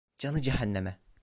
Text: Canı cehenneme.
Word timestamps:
Canı 0.17 0.41
cehenneme. 0.41 0.99